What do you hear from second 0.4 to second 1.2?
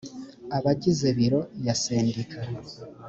abagize